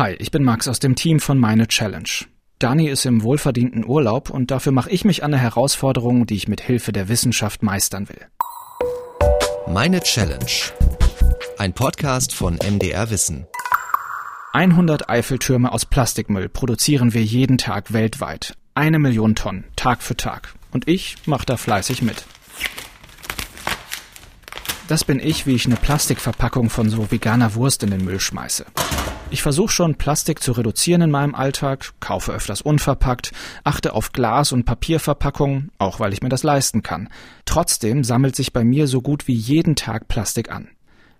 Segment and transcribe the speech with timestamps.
[0.00, 2.08] Hi, ich bin Max aus dem Team von Meine Challenge.
[2.58, 6.48] Dani ist im wohlverdienten Urlaub und dafür mache ich mich an eine Herausforderung, die ich
[6.48, 8.26] mit Hilfe der Wissenschaft meistern will.
[9.68, 10.50] Meine Challenge.
[11.58, 13.46] Ein Podcast von MDR Wissen.
[14.54, 18.54] 100 Eiffeltürme aus Plastikmüll produzieren wir jeden Tag weltweit.
[18.72, 20.54] Eine Million Tonnen, Tag für Tag.
[20.72, 22.24] Und ich mache da fleißig mit.
[24.88, 28.64] Das bin ich, wie ich eine Plastikverpackung von so veganer Wurst in den Müll schmeiße.
[29.32, 33.30] Ich versuche schon, Plastik zu reduzieren in meinem Alltag, kaufe öfters unverpackt,
[33.62, 37.08] achte auf Glas- und Papierverpackungen, auch weil ich mir das leisten kann.
[37.44, 40.68] Trotzdem sammelt sich bei mir so gut wie jeden Tag Plastik an.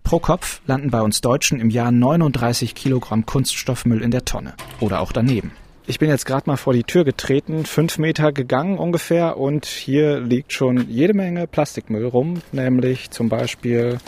[0.02, 4.55] Pro Kopf landen bei uns Deutschen im Jahr 39 Kilogramm Kunststoffmüll in der Tonne.
[4.80, 5.52] Oder auch daneben.
[5.86, 10.19] Ich bin jetzt gerade mal vor die Tür getreten, fünf Meter gegangen ungefähr und hier
[10.19, 13.98] liegt schon jede Menge Plastikmüll rum, nämlich zum Beispiel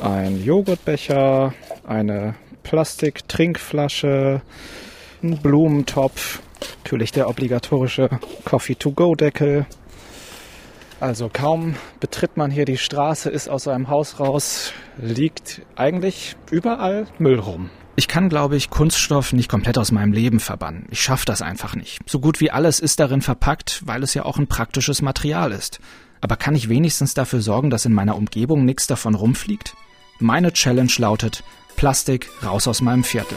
[0.00, 1.54] ein Joghurtbecher,
[1.84, 4.42] eine Plastik-Trinkflasche,
[5.22, 6.40] ein Blumentopf,
[6.84, 8.08] natürlich der obligatorische
[8.44, 9.66] Coffee-to-go-Deckel.
[11.00, 17.06] Also kaum betritt man hier die Straße, ist aus seinem Haus raus, liegt eigentlich überall
[17.18, 17.70] Müll rum.
[17.94, 20.86] Ich kann, glaube ich, Kunststoff nicht komplett aus meinem Leben verbannen.
[20.90, 21.98] Ich schaffe das einfach nicht.
[22.08, 25.78] So gut wie alles ist darin verpackt, weil es ja auch ein praktisches Material ist.
[26.22, 29.74] Aber kann ich wenigstens dafür sorgen, dass in meiner Umgebung nichts davon rumfliegt?
[30.20, 31.42] Meine Challenge lautet,
[31.76, 33.36] Plastik raus aus meinem Viertel.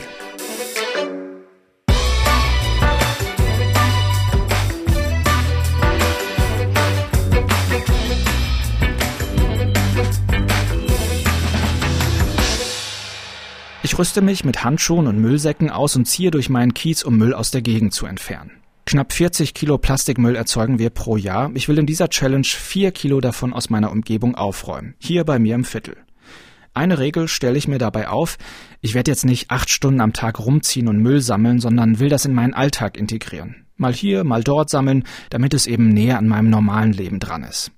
[13.86, 17.34] Ich rüste mich mit Handschuhen und Müllsäcken aus und ziehe durch meinen Kiez, um Müll
[17.34, 18.52] aus der Gegend zu entfernen.
[18.86, 21.50] Knapp 40 Kilo Plastikmüll erzeugen wir pro Jahr.
[21.56, 24.96] Ich will in dieser Challenge vier Kilo davon aus meiner Umgebung aufräumen.
[25.00, 26.05] Hier bei mir im Viertel.
[26.76, 28.38] Eine Regel stelle ich mir dabei auf,
[28.82, 32.26] ich werde jetzt nicht acht Stunden am Tag rumziehen und Müll sammeln, sondern will das
[32.26, 33.66] in meinen Alltag integrieren.
[33.78, 37.72] Mal hier, mal dort sammeln, damit es eben näher an meinem normalen Leben dran ist.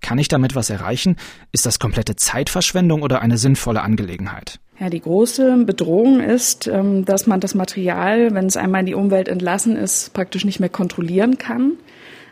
[0.00, 1.16] Kann ich damit was erreichen?
[1.50, 4.60] Ist das komplette Zeitverschwendung oder eine sinnvolle Angelegenheit?
[4.78, 8.94] Ja, die große Bedrohung ist, ähm, dass man das Material, wenn es einmal in die
[8.94, 11.72] Umwelt entlassen ist, praktisch nicht mehr kontrollieren kann.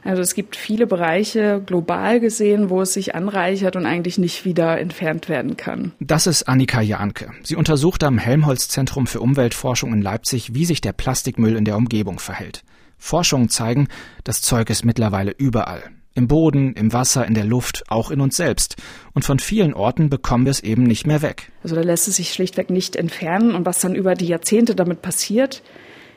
[0.05, 4.79] Also es gibt viele Bereiche global gesehen, wo es sich anreichert und eigentlich nicht wieder
[4.79, 5.93] entfernt werden kann.
[6.01, 7.31] Das ist Annika Jahnke.
[7.45, 11.77] Sie untersucht am Helmholtz Zentrum für Umweltforschung in Leipzig, wie sich der Plastikmüll in der
[11.77, 12.65] Umgebung verhält.
[12.99, 13.89] Forschungen zeigen,
[14.25, 15.83] das Zeug ist mittlerweile überall.
[16.15, 18.77] Im Boden, im Wasser, in der Luft, auch in uns selbst.
[19.15, 21.51] Und von vielen Orten bekommen wir es eben nicht mehr weg.
[21.63, 23.55] Also da lässt es sich schlichtweg nicht entfernen.
[23.55, 25.63] Und was dann über die Jahrzehnte damit passiert,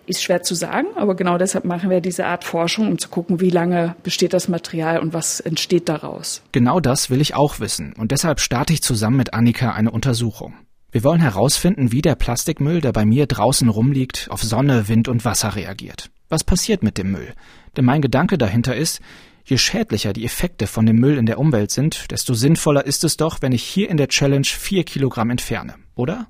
[0.07, 3.39] ist schwer zu sagen, aber genau deshalb machen wir diese Art Forschung, um zu gucken,
[3.41, 6.41] wie lange besteht das Material und was entsteht daraus.
[6.51, 10.53] Genau das will ich auch wissen und deshalb starte ich zusammen mit Annika eine Untersuchung.
[10.91, 15.25] Wir wollen herausfinden, wie der Plastikmüll, der bei mir draußen rumliegt, auf Sonne, Wind und
[15.25, 16.09] Wasser reagiert.
[16.29, 17.33] Was passiert mit dem Müll?
[17.75, 19.01] Denn mein Gedanke dahinter ist,
[19.43, 23.17] je schädlicher die Effekte von dem Müll in der Umwelt sind, desto sinnvoller ist es
[23.17, 26.27] doch, wenn ich hier in der Challenge vier Kilogramm entferne, oder?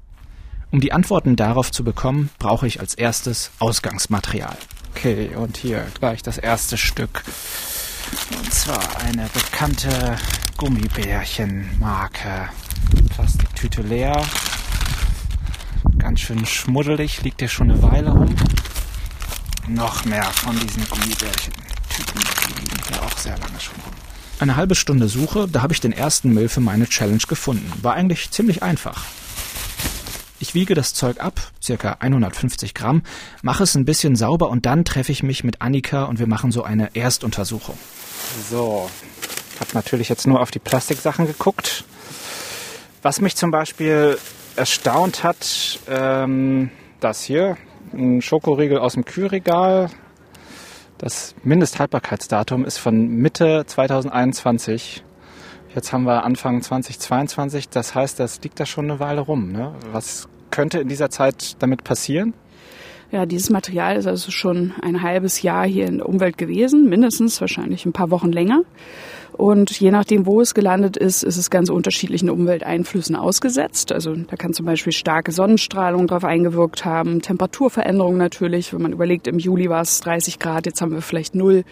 [0.75, 4.57] Um die Antworten darauf zu bekommen, brauche ich als erstes Ausgangsmaterial.
[4.93, 7.23] Okay, und hier gleich das erste Stück.
[8.37, 10.17] Und zwar eine bekannte
[10.57, 12.49] Gummibärchenmarke.
[13.07, 14.21] Plastiktüte leer.
[15.97, 18.35] Ganz schön schmuddelig, liegt hier schon eine Weile rum.
[19.69, 23.93] Noch mehr von diesen Gummibärchen-Tüten, die liegen hier auch sehr lange schon rum.
[24.39, 27.71] Eine halbe Stunde Suche, da habe ich den ersten Müll für meine Challenge gefunden.
[27.81, 29.05] War eigentlich ziemlich einfach.
[30.39, 33.03] Ich wiege das Zeug ab, circa 150 Gramm,
[33.41, 36.51] mache es ein bisschen sauber und dann treffe ich mich mit Annika und wir machen
[36.51, 37.77] so eine Erstuntersuchung.
[38.49, 38.89] So,
[39.59, 41.85] habe natürlich jetzt nur auf die Plastiksachen geguckt.
[43.01, 44.17] Was mich zum Beispiel
[44.55, 46.69] erstaunt hat, ähm,
[46.99, 47.57] das hier,
[47.93, 49.89] ein Schokoriegel aus dem Kühlregal.
[50.97, 55.03] Das Mindesthaltbarkeitsdatum ist von Mitte 2021.
[55.75, 59.51] Jetzt haben wir Anfang 2022, das heißt, das liegt da schon eine Weile rum.
[59.51, 59.75] Ne?
[59.91, 62.33] Was könnte in dieser Zeit damit passieren?
[63.11, 67.41] Ja, dieses Material ist also schon ein halbes Jahr hier in der Umwelt gewesen, mindestens
[67.41, 68.61] wahrscheinlich ein paar Wochen länger.
[69.37, 73.91] Und je nachdem, wo es gelandet ist, ist es ganz unterschiedlichen Umwelteinflüssen ausgesetzt.
[73.91, 78.71] Also da kann zum Beispiel starke Sonnenstrahlung drauf eingewirkt haben, Temperaturveränderungen natürlich.
[78.73, 81.63] Wenn man überlegt, im Juli war es 30 Grad, jetzt haben wir vielleicht null.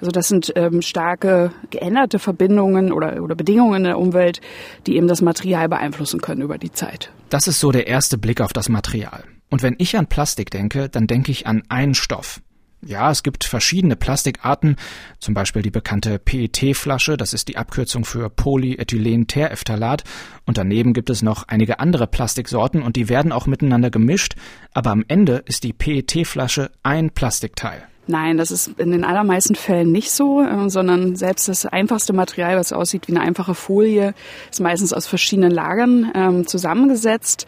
[0.00, 4.40] Also das sind ähm, starke geänderte Verbindungen oder, oder Bedingungen in der Umwelt,
[4.86, 7.12] die eben das Material beeinflussen können über die Zeit.
[7.28, 9.24] Das ist so der erste Blick auf das Material.
[9.50, 12.40] Und wenn ich an Plastik denke, dann denke ich an einen Stoff.
[12.86, 14.76] Ja, es gibt verschiedene Plastikarten,
[15.18, 20.04] zum Beispiel die bekannte PET-Flasche, das ist die Abkürzung für Polyethylen-Terephthalat,
[20.46, 24.34] und daneben gibt es noch einige andere Plastiksorten und die werden auch miteinander gemischt,
[24.72, 27.82] aber am Ende ist die PET-Flasche ein Plastikteil.
[28.10, 32.56] Nein, das ist in den allermeisten Fällen nicht so, äh, sondern selbst das einfachste Material,
[32.56, 34.14] was aussieht wie eine einfache Folie,
[34.50, 37.46] ist meistens aus verschiedenen Lagern ähm, zusammengesetzt.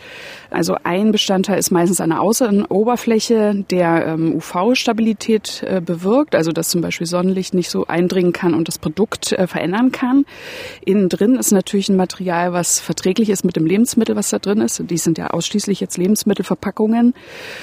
[0.50, 6.80] Also ein Bestandteil ist meistens eine Außenoberfläche, der ähm, UV-Stabilität äh, bewirkt, also dass zum
[6.80, 10.24] Beispiel Sonnenlicht nicht so eindringen kann und das Produkt äh, verändern kann.
[10.84, 14.60] Innen drin ist natürlich ein Material, was verträglich ist mit dem Lebensmittel, was da drin
[14.60, 14.80] ist.
[14.88, 17.14] Die sind ja ausschließlich jetzt Lebensmittelverpackungen.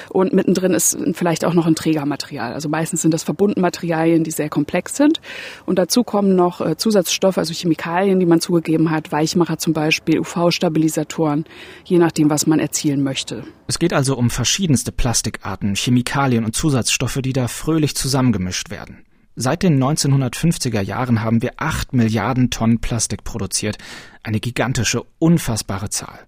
[0.09, 4.31] Und mittendrin ist vielleicht auch noch ein Trägermaterial, also meistens Meistens sind das Verbundmaterialien, die
[4.31, 5.21] sehr komplex sind.
[5.67, 10.19] Und dazu kommen noch äh, Zusatzstoffe, also Chemikalien, die man zugegeben hat, Weichmacher zum Beispiel,
[10.19, 11.45] UV-Stabilisatoren,
[11.83, 13.43] je nachdem, was man erzielen möchte.
[13.67, 19.05] Es geht also um verschiedenste Plastikarten, Chemikalien und Zusatzstoffe, die da fröhlich zusammengemischt werden.
[19.35, 23.77] Seit den 1950er Jahren haben wir acht Milliarden Tonnen Plastik produziert.
[24.23, 26.25] Eine gigantische, unfassbare Zahl.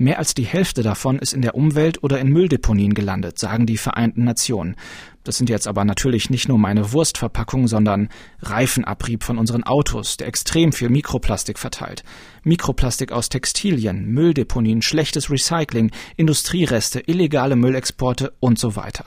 [0.00, 3.76] Mehr als die Hälfte davon ist in der Umwelt oder in Mülldeponien gelandet, sagen die
[3.76, 4.76] Vereinten Nationen.
[5.24, 8.08] Das sind jetzt aber natürlich nicht nur meine Wurstverpackungen, sondern
[8.40, 12.04] Reifenabrieb von unseren Autos, der extrem viel Mikroplastik verteilt.
[12.44, 19.04] Mikroplastik aus Textilien, Mülldeponien, schlechtes Recycling, Industriereste, illegale Müllexporte und so weiter.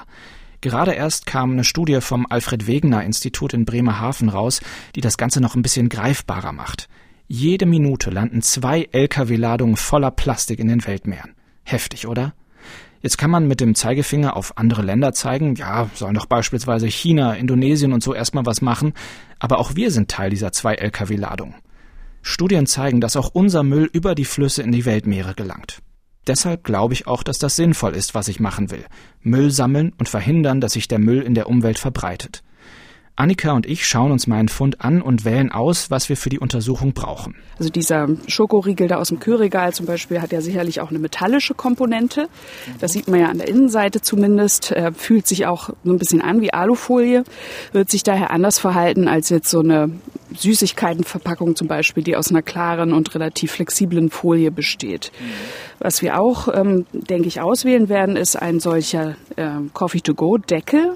[0.59, 4.59] Gerade erst kam eine Studie vom Alfred Wegener Institut in Bremerhaven raus,
[4.95, 6.89] die das Ganze noch ein bisschen greifbarer macht.
[7.33, 11.33] Jede Minute landen zwei Lkw-Ladungen voller Plastik in den Weltmeeren.
[11.63, 12.33] Heftig, oder?
[13.01, 17.35] Jetzt kann man mit dem Zeigefinger auf andere Länder zeigen, ja, sollen doch beispielsweise China,
[17.35, 18.91] Indonesien und so erstmal was machen,
[19.39, 21.55] aber auch wir sind Teil dieser zwei Lkw-Ladungen.
[22.21, 25.81] Studien zeigen, dass auch unser Müll über die Flüsse in die Weltmeere gelangt.
[26.27, 28.83] Deshalb glaube ich auch, dass das sinnvoll ist, was ich machen will.
[29.21, 32.43] Müll sammeln und verhindern, dass sich der Müll in der Umwelt verbreitet.
[33.15, 36.39] Annika und ich schauen uns meinen Fund an und wählen aus, was wir für die
[36.39, 37.35] Untersuchung brauchen.
[37.59, 41.53] Also dieser Schokoriegel da aus dem Kühlregal zum Beispiel hat ja sicherlich auch eine metallische
[41.53, 42.29] Komponente.
[42.79, 44.71] Das sieht man ja an der Innenseite zumindest.
[44.71, 47.23] Er fühlt sich auch so ein bisschen an wie Alufolie,
[47.73, 49.91] wird sich daher anders verhalten als jetzt so eine
[50.35, 55.11] Süßigkeitenverpackung zum Beispiel, die aus einer klaren und relativ flexiblen Folie besteht.
[55.79, 60.95] Was wir auch, ähm, denke ich, auswählen werden, ist ein solcher äh, Coffee-to-go-Deckel.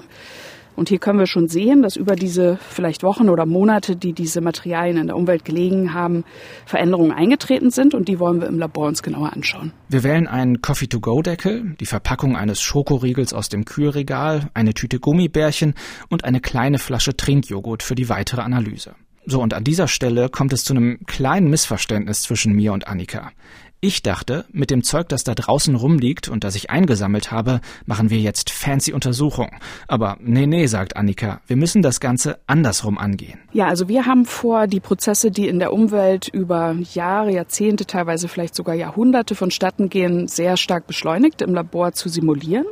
[0.76, 4.40] Und hier können wir schon sehen, dass über diese vielleicht Wochen oder Monate, die diese
[4.40, 6.24] Materialien in der Umwelt gelegen haben,
[6.66, 9.72] Veränderungen eingetreten sind und die wollen wir im Labor uns genauer anschauen.
[9.88, 15.74] Wir wählen einen Coffee-to-go-Deckel, die Verpackung eines Schokoriegels aus dem Kühlregal, eine Tüte Gummibärchen
[16.08, 18.94] und eine kleine Flasche Trinkjoghurt für die weitere Analyse.
[19.28, 23.32] So, und an dieser Stelle kommt es zu einem kleinen Missverständnis zwischen mir und Annika.
[23.80, 28.08] Ich dachte, mit dem Zeug, das da draußen rumliegt und das ich eingesammelt habe, machen
[28.08, 29.50] wir jetzt fancy Untersuchungen.
[29.86, 33.38] Aber nee, nee, sagt Annika, wir müssen das Ganze andersrum angehen.
[33.52, 38.28] Ja, also wir haben vor, die Prozesse, die in der Umwelt über Jahre, Jahrzehnte, teilweise
[38.28, 42.66] vielleicht sogar Jahrhunderte vonstatten gehen, sehr stark beschleunigt im Labor zu simulieren.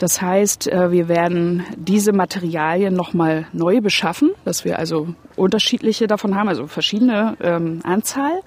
[0.00, 6.34] Das heißt, äh, wir werden diese Materialien nochmal neu beschaffen, dass wir also unterschiedliche davon
[6.34, 8.40] haben, also verschiedene ähm, Anzahl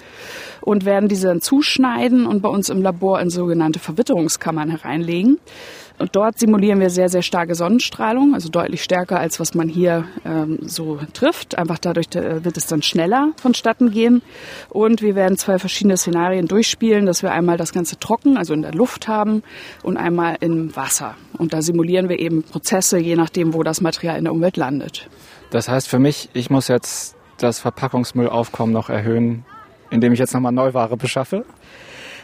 [0.67, 5.39] und werden diese dann zuschneiden und bei uns im Labor in sogenannte Verwitterungskammern hereinlegen.
[5.97, 10.03] Und dort simulieren wir sehr, sehr starke Sonnenstrahlung, also deutlich stärker als was man hier
[10.25, 11.57] ähm, so trifft.
[11.57, 14.21] Einfach dadurch äh, wird es dann schneller vonstatten gehen.
[14.69, 18.61] Und wir werden zwei verschiedene Szenarien durchspielen, dass wir einmal das Ganze trocken, also in
[18.61, 19.43] der Luft haben,
[19.83, 21.15] und einmal im Wasser.
[21.37, 25.07] Und da simulieren wir eben Prozesse, je nachdem, wo das Material in der Umwelt landet.
[25.49, 29.45] Das heißt für mich, ich muss jetzt das Verpackungsmüllaufkommen noch erhöhen,
[29.89, 31.45] indem ich jetzt nochmal Neuware beschaffe?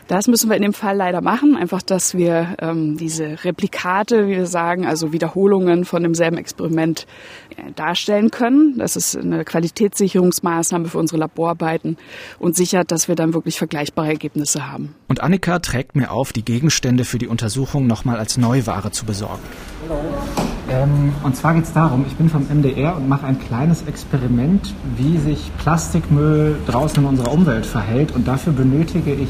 [0.07, 4.31] Das müssen wir in dem Fall leider machen, einfach, dass wir ähm, diese Replikate, wie
[4.31, 7.07] wir sagen, also Wiederholungen von demselben Experiment
[7.55, 8.77] äh, darstellen können.
[8.77, 11.97] Das ist eine Qualitätssicherungsmaßnahme für unsere Laborarbeiten
[12.37, 14.93] und sichert, dass wir dann wirklich vergleichbare Ergebnisse haben.
[15.07, 19.41] Und Annika trägt mir auf, die Gegenstände für die Untersuchung nochmal als Neuware zu besorgen.
[19.87, 20.52] Hallo.
[20.73, 24.73] Ähm, und zwar geht es darum, ich bin vom MDR und mache ein kleines Experiment,
[24.97, 28.11] wie sich Plastikmüll draußen in unserer Umwelt verhält.
[28.13, 29.29] Und dafür benötige ich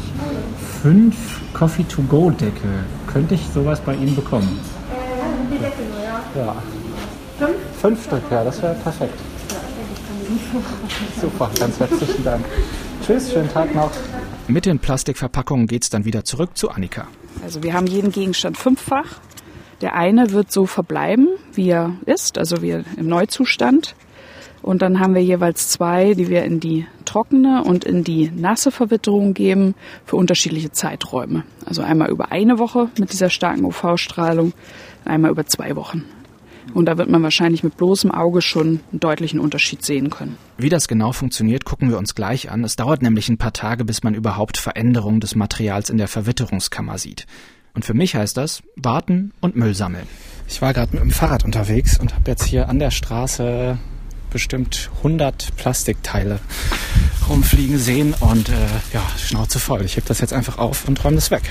[0.82, 2.86] fünf Coffee-to-go-Deckel.
[3.08, 4.60] Könnte ich sowas bei Ihnen bekommen?
[4.90, 6.46] Äh, die Deckel nur, ja.
[6.46, 6.56] Ja.
[7.40, 7.58] Fünf?
[7.82, 9.20] Fünf Stück, ja, das wäre perfekt.
[11.20, 12.46] Super, ganz herzlichen Dank.
[13.06, 13.92] Tschüss, schönen Tag noch.
[14.48, 17.08] Mit den Plastikverpackungen geht es dann wieder zurück zu Annika.
[17.44, 19.20] Also wir haben jeden Gegenstand fünffach.
[19.84, 23.96] Der eine wird so verbleiben, wie er ist, also wie im Neuzustand.
[24.62, 28.72] Und dann haben wir jeweils zwei, die wir in die trockene und in die nasse
[28.72, 29.76] Verwitterung geben
[30.06, 31.44] für unterschiedliche Zeiträume.
[31.66, 34.54] Also einmal über eine Woche mit dieser starken UV-Strahlung,
[35.04, 36.06] einmal über zwei Wochen.
[36.74, 40.38] Und da wird man wahrscheinlich mit bloßem Auge schon einen deutlichen Unterschied sehen können.
[40.58, 42.64] Wie das genau funktioniert, gucken wir uns gleich an.
[42.64, 46.98] Es dauert nämlich ein paar Tage, bis man überhaupt Veränderungen des Materials in der Verwitterungskammer
[46.98, 47.26] sieht.
[47.74, 50.08] Und für mich heißt das warten und Müll sammeln.
[50.48, 53.78] Ich war gerade mit dem Fahrrad unterwegs und habe jetzt hier an der Straße
[54.30, 56.40] bestimmt 100 Plastikteile
[57.30, 58.54] rumfliegen sehen und äh,
[58.94, 59.84] ja, Schnauze voll.
[59.84, 61.44] Ich heb das jetzt einfach auf und räume das weg.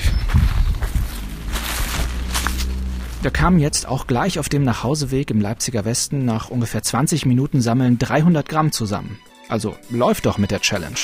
[3.23, 7.61] Wir kamen jetzt auch gleich auf dem Nachhauseweg im Leipziger Westen nach ungefähr 20 Minuten
[7.61, 9.19] Sammeln 300 Gramm zusammen.
[9.49, 10.99] Also läuft doch mit der Challenge.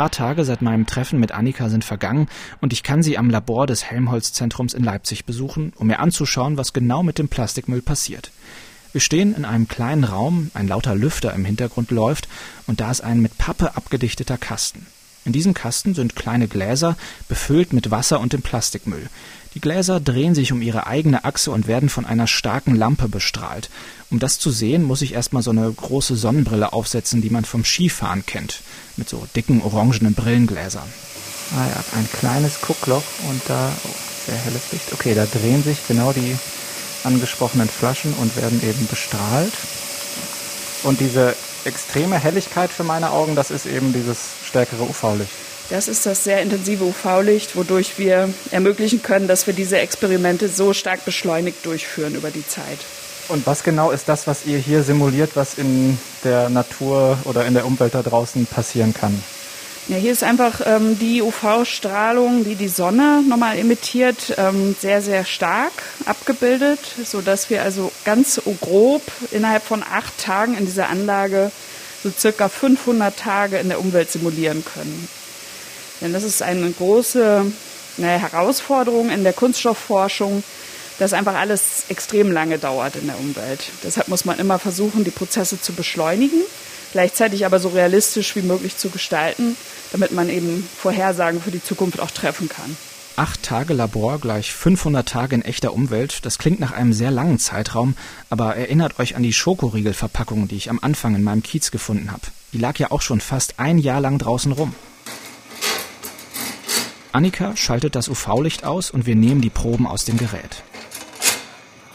[0.00, 2.26] Paar Tage seit meinem Treffen mit Annika sind vergangen
[2.62, 6.72] und ich kann sie am Labor des Helmholtz-Zentrums in Leipzig besuchen, um mir anzuschauen, was
[6.72, 8.30] genau mit dem Plastikmüll passiert.
[8.92, 12.30] Wir stehen in einem kleinen Raum, ein lauter Lüfter im Hintergrund läuft
[12.66, 14.86] und da ist ein mit Pappe abgedichteter Kasten.
[15.26, 16.96] In diesem Kasten sind kleine Gläser,
[17.28, 19.10] befüllt mit Wasser und dem Plastikmüll.
[19.54, 23.68] Die Gläser drehen sich um ihre eigene Achse und werden von einer starken Lampe bestrahlt.
[24.10, 27.64] Um das zu sehen, muss ich erstmal so eine große Sonnenbrille aufsetzen, die man vom
[27.64, 28.62] Skifahren kennt,
[28.96, 30.88] mit so dicken orangenen Brillengläsern.
[31.56, 33.88] Ah ja, ein kleines Guckloch und da oh,
[34.26, 34.92] sehr helles Licht.
[34.92, 36.36] Okay, da drehen sich genau die
[37.02, 39.52] angesprochenen Flaschen und werden eben bestrahlt.
[40.84, 45.49] Und diese extreme Helligkeit für meine Augen, das ist eben dieses stärkere UV-Licht.
[45.70, 50.72] Das ist das sehr intensive UV-Licht, wodurch wir ermöglichen können, dass wir diese Experimente so
[50.72, 52.78] stark beschleunigt durchführen über die Zeit.
[53.28, 57.54] Und was genau ist das, was ihr hier simuliert, was in der Natur oder in
[57.54, 59.22] der Umwelt da draußen passieren kann?
[59.86, 65.24] Ja, hier ist einfach ähm, die UV-Strahlung, die die Sonne nochmal emittiert, ähm, sehr, sehr
[65.24, 65.72] stark
[66.04, 71.52] abgebildet, sodass wir also ganz grob innerhalb von acht Tagen in dieser Anlage
[72.02, 75.08] so circa 500 Tage in der Umwelt simulieren können.
[76.00, 77.52] Denn das ist eine große
[77.98, 80.42] eine Herausforderung in der Kunststoffforschung,
[80.98, 83.70] dass einfach alles extrem lange dauert in der Umwelt.
[83.82, 86.42] Deshalb muss man immer versuchen, die Prozesse zu beschleunigen,
[86.92, 89.56] gleichzeitig aber so realistisch wie möglich zu gestalten,
[89.92, 92.76] damit man eben Vorhersagen für die Zukunft auch treffen kann.
[93.16, 97.38] Acht Tage Labor gleich 500 Tage in echter Umwelt, das klingt nach einem sehr langen
[97.38, 97.94] Zeitraum,
[98.30, 102.22] aber erinnert euch an die Schokoriegelverpackung, die ich am Anfang in meinem Kiez gefunden habe.
[102.52, 104.74] Die lag ja auch schon fast ein Jahr lang draußen rum.
[107.12, 110.62] Annika schaltet das UV-Licht aus und wir nehmen die Proben aus dem Gerät.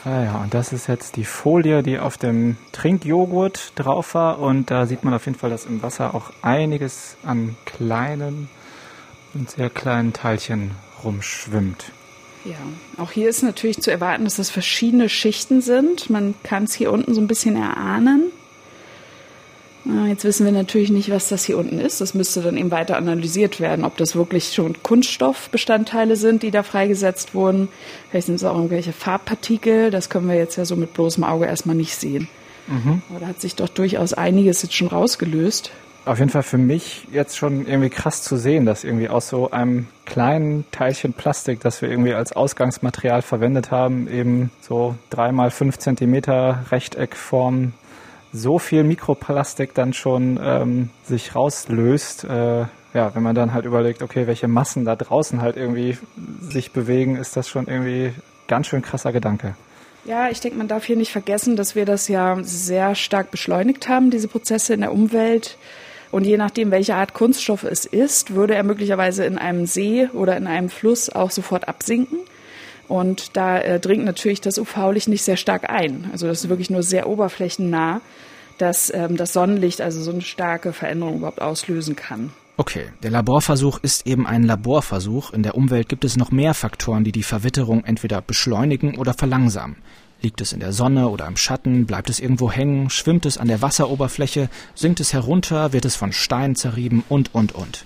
[0.04, 4.40] Ah ja, und das ist jetzt die Folie, die auf dem Trinkjoghurt drauf war.
[4.40, 8.50] Und da sieht man auf jeden Fall, dass im Wasser auch einiges an kleinen
[9.34, 10.72] und sehr kleinen Teilchen
[11.04, 11.92] rumschwimmt.
[12.44, 12.58] Ja,
[12.98, 16.12] auch hier ist natürlich zu erwarten, dass das verschiedene Schichten sind.
[16.12, 18.32] Man kann es hier unten so ein bisschen erahnen.
[20.08, 22.02] Jetzt wissen wir natürlich nicht, was das hier unten ist.
[22.02, 26.64] Das müsste dann eben weiter analysiert werden, ob das wirklich schon Kunststoffbestandteile sind, die da
[26.64, 27.68] freigesetzt wurden.
[28.10, 29.92] Vielleicht sind es auch irgendwelche Farbpartikel.
[29.92, 32.28] Das können wir jetzt ja so mit bloßem Auge erstmal nicht sehen.
[32.68, 33.04] Mhm.
[33.10, 35.72] Aber da hat sich doch durchaus einiges jetzt schon rausgelöst.
[36.06, 39.52] Auf jeden Fall für mich jetzt schon irgendwie krass zu sehen, dass irgendwie aus so
[39.52, 45.80] einem kleinen Teilchen Plastik, das wir irgendwie als Ausgangsmaterial verwendet haben, eben so dreimal fünf
[45.80, 47.74] Zentimeter Rechteckform
[48.36, 52.26] so viel Mikroplastik dann schon ähm, sich rauslöst.
[52.26, 55.98] Äh, ja, wenn man dann halt überlegt, okay, welche Massen da draußen halt irgendwie
[56.42, 58.14] sich bewegen, ist das schon irgendwie
[58.48, 59.56] ganz schön krasser Gedanke.
[60.06, 63.90] Ja, ich denke, man darf hier nicht vergessen, dass wir das ja sehr stark beschleunigt
[63.90, 65.58] haben, diese Prozesse in der Umwelt.
[66.12, 70.38] Und je nachdem, welche Art Kunststoff es ist, würde er möglicherweise in einem See oder
[70.38, 72.20] in einem Fluss auch sofort absinken.
[72.88, 76.10] Und da äh, dringt natürlich das UV-Licht nicht sehr stark ein.
[76.12, 78.02] Also das ist wirklich nur sehr oberflächennah,
[78.58, 82.32] dass ähm, das Sonnenlicht also so eine starke Veränderung überhaupt auslösen kann.
[82.58, 85.34] Okay, der Laborversuch ist eben ein Laborversuch.
[85.34, 89.76] In der Umwelt gibt es noch mehr Faktoren, die die Verwitterung entweder beschleunigen oder verlangsamen.
[90.22, 93.50] Liegt es in der Sonne oder im Schatten, bleibt es irgendwo hängen, schwimmt es an
[93.50, 97.86] der Wasseroberfläche, sinkt es herunter, wird es von Steinen zerrieben und, und, und.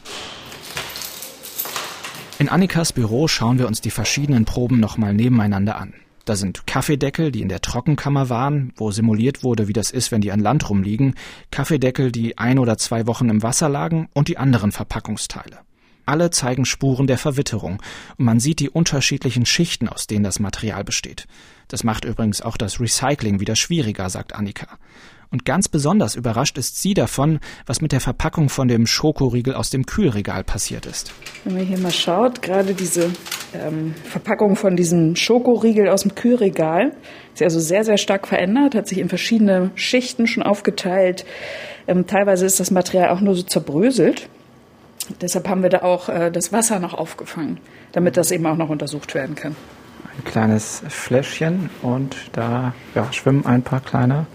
[2.40, 5.94] In Annikas Büro schauen wir uns die verschiedenen Proben nochmal nebeneinander an.
[6.24, 10.22] Da sind Kaffeedeckel, die in der Trockenkammer waren, wo simuliert wurde, wie das ist, wenn
[10.22, 11.16] die an Land rumliegen,
[11.52, 15.60] Kaffeedeckel, die ein oder zwei Wochen im Wasser lagen und die anderen Verpackungsteile.
[16.06, 17.82] Alle zeigen Spuren der Verwitterung
[18.18, 21.28] und man sieht die unterschiedlichen Schichten, aus denen das Material besteht.
[21.68, 24.78] Das macht übrigens auch das Recycling wieder schwieriger, sagt Annika.
[25.32, 29.70] Und ganz besonders überrascht ist sie davon, was mit der Verpackung von dem Schokoriegel aus
[29.70, 31.14] dem Kühlregal passiert ist.
[31.44, 33.12] Wenn man hier mal schaut, gerade diese
[33.54, 36.94] ähm, Verpackung von diesem Schokoriegel aus dem Kühlregal.
[37.34, 41.26] Ist also sehr, sehr stark verändert, hat sich in verschiedene Schichten schon aufgeteilt.
[41.88, 44.30] Ähm, teilweise ist das Material auch nur so zerbröselt.
[45.22, 47.60] Deshalb haben wir da auch äh, das Wasser noch aufgefangen,
[47.92, 49.56] damit das eben auch noch untersucht werden kann.
[50.18, 54.28] Ein kleines Fläschchen und da ja, schwimmen ein paar kleine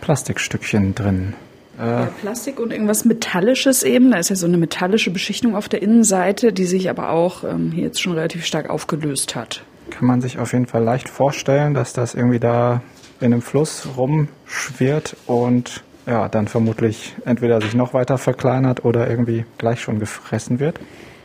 [0.00, 1.34] Plastikstückchen drin.
[1.78, 4.10] Ja, Plastik und irgendwas Metallisches eben.
[4.10, 7.70] Da ist ja so eine metallische Beschichtung auf der Innenseite, die sich aber auch ähm,
[7.70, 9.62] hier jetzt schon relativ stark aufgelöst hat.
[9.90, 12.82] Kann man sich auf jeden Fall leicht vorstellen, dass das irgendwie da
[13.20, 19.44] in einem Fluss rumschwirrt und ja, dann vermutlich entweder sich noch weiter verkleinert oder irgendwie
[19.58, 20.78] gleich schon gefressen wird.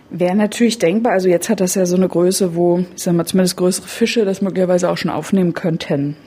[0.10, 1.14] Wäre natürlich denkbar.
[1.14, 4.26] Also jetzt hat das ja so eine Größe, wo, ich sag mal, zumindest größere Fische
[4.26, 6.18] das möglicherweise auch schon aufnehmen könnten.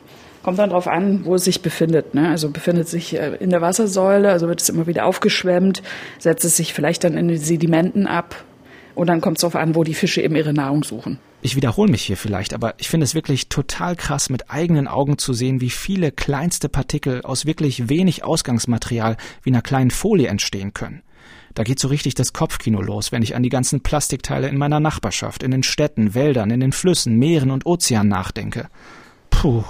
[0.44, 2.14] Kommt dann darauf an, wo es sich befindet.
[2.14, 2.28] Ne?
[2.28, 5.82] Also befindet sich äh, in der Wassersäule, also wird es immer wieder aufgeschwemmt,
[6.18, 8.44] setzt es sich vielleicht dann in den Sedimenten ab
[8.94, 11.18] und dann kommt es darauf an, wo die Fische eben ihre Nahrung suchen.
[11.40, 15.16] Ich wiederhole mich hier vielleicht, aber ich finde es wirklich total krass, mit eigenen Augen
[15.16, 20.74] zu sehen, wie viele kleinste Partikel aus wirklich wenig Ausgangsmaterial wie einer kleinen Folie entstehen
[20.74, 21.02] können.
[21.54, 24.80] Da geht so richtig das Kopfkino los, wenn ich an die ganzen Plastikteile in meiner
[24.80, 28.68] Nachbarschaft, in den Städten, Wäldern, in den Flüssen, Meeren und Ozeanen nachdenke.
[29.30, 29.64] Puh.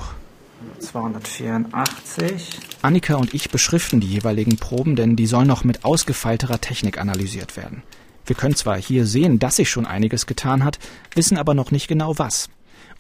[0.84, 2.60] 284.
[2.82, 7.56] Annika und ich beschriften die jeweiligen Proben, denn die sollen noch mit ausgefeilterer Technik analysiert
[7.56, 7.82] werden.
[8.26, 10.78] Wir können zwar hier sehen, dass sich schon einiges getan hat,
[11.14, 12.48] wissen aber noch nicht genau was.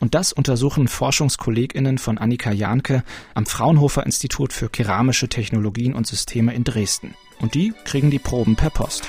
[0.00, 6.54] Und das untersuchen ForschungskollegInnen von Annika Jahnke am Fraunhofer Institut für Keramische Technologien und Systeme
[6.54, 7.14] in Dresden.
[7.40, 9.06] Und die kriegen die Proben per Post.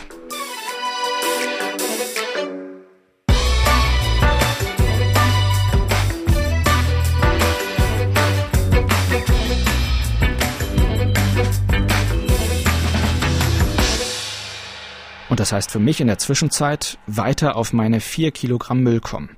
[15.36, 19.36] Und das heißt für mich in der Zwischenzeit weiter auf meine vier Kilogramm Müll kommen.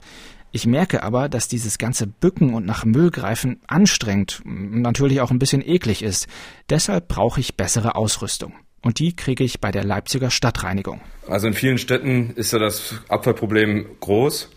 [0.51, 5.31] Ich merke aber, dass dieses ganze Bücken und nach Müll greifen anstrengend und natürlich auch
[5.31, 6.27] ein bisschen eklig ist.
[6.69, 8.53] Deshalb brauche ich bessere Ausrüstung.
[8.83, 11.01] Und die kriege ich bei der Leipziger Stadtreinigung.
[11.27, 14.51] Also in vielen Städten ist ja das Abfallproblem groß.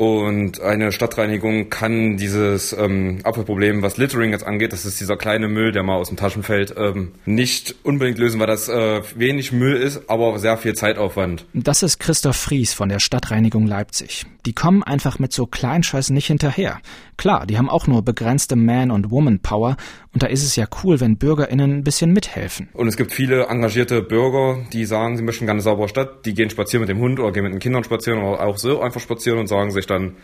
[0.00, 5.46] Und eine Stadtreinigung kann dieses ähm, Abfallproblem, was Littering jetzt angeht, das ist dieser kleine
[5.46, 9.52] Müll, der mal aus dem Taschen fällt, ähm, nicht unbedingt lösen, weil das äh, wenig
[9.52, 11.44] Müll ist, aber sehr viel Zeitaufwand.
[11.52, 14.24] Das ist Christoph Fries von der Stadtreinigung Leipzig.
[14.46, 16.80] Die kommen einfach mit so Kleinscheiß nicht hinterher.
[17.18, 19.76] Klar, die haben auch nur begrenzte Man- und Woman-Power
[20.12, 22.68] und da ist es ja cool, wenn BürgerInnen ein bisschen mithelfen.
[22.72, 26.34] Und es gibt viele engagierte Bürger, die sagen, sie möchten gerne eine saubere Stadt, die
[26.34, 29.00] gehen spazieren mit dem Hund oder gehen mit den Kindern spazieren oder auch so einfach
[29.00, 30.16] spazieren und sagen sich dann,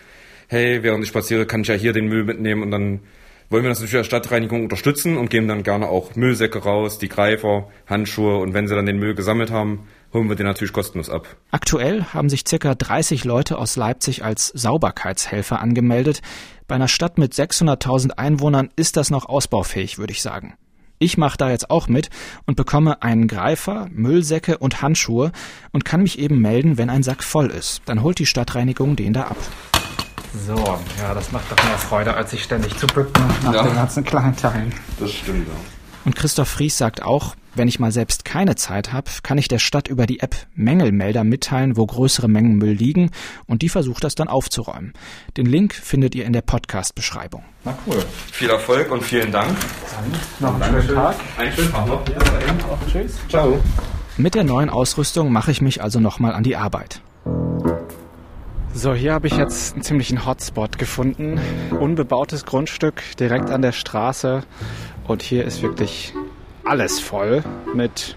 [0.49, 3.01] hey, während ich spaziere, kann ich ja hier den Müll mitnehmen und dann
[3.49, 7.09] wollen wir das natürlich als Stadtreinigung unterstützen und geben dann gerne auch Müllsäcke raus, die
[7.09, 11.11] Greifer, Handschuhe und wenn sie dann den Müll gesammelt haben, holen wir den natürlich kostenlos
[11.11, 11.29] ab.
[11.51, 16.23] Aktuell haben sich circa 30 Leute aus Leipzig als Sauberkeitshelfer angemeldet.
[16.69, 20.55] Bei einer Stadt mit 600.000 Einwohnern ist das noch ausbaufähig, würde ich sagen.
[20.99, 22.09] Ich mache da jetzt auch mit
[22.47, 25.31] und bekomme einen Greifer, Müllsäcke und Handschuhe
[25.73, 27.83] und kann mich eben melden, wenn ein Sack voll ist.
[27.85, 29.37] Dann holt die Stadtreinigung den da ab.
[30.47, 33.63] So, ja, das macht doch mehr Freude, als sich ständig zu bücken nach Ja.
[33.63, 34.73] den ganzen kleinen Teilen.
[34.99, 35.55] Das stimmt, ja.
[36.05, 39.59] Und Christoph Fries sagt auch, wenn ich mal selbst keine Zeit habe, kann ich der
[39.59, 43.11] Stadt über die App Mängelmelder mitteilen, wo größere Mengen Müll liegen
[43.47, 44.93] und die versucht das dann aufzuräumen.
[45.37, 47.45] Den Link findet ihr in der Podcast-Beschreibung.
[47.65, 48.05] Na cool.
[48.33, 49.57] Viel Erfolg und vielen Dank.
[50.41, 51.17] Noch einen schönen Tag.
[51.39, 52.05] Einen schönen Tag noch.
[52.91, 53.19] Tschüss.
[53.29, 53.59] Ciao.
[54.17, 57.03] Mit der neuen Ausrüstung mache ich mich also nochmal an die Arbeit.
[58.73, 61.41] So, hier habe ich jetzt einen ziemlichen Hotspot gefunden.
[61.71, 64.43] Unbebautes Grundstück direkt an der Straße.
[65.07, 66.13] Und hier ist wirklich
[66.67, 67.43] alles voll
[67.75, 68.17] mit